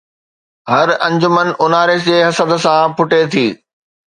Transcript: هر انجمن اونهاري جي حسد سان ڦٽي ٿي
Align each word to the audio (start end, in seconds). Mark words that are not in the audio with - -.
هر 0.71 0.87
انجمن 1.09 1.47
اونهاري 1.61 1.97
جي 2.07 2.17
حسد 2.29 2.51
سان 2.65 2.83
ڦٽي 2.97 3.21
ٿي 3.31 3.45